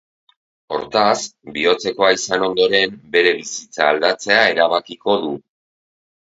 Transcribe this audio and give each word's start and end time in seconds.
Hortaz, 0.75 1.25
bihotzekoa 1.57 2.09
izan 2.15 2.45
ondoren, 2.47 2.97
bere 3.17 3.35
bizitza 3.43 3.87
aldatzea 3.91 4.41
erabakiko 4.55 5.21
du. 5.29 5.33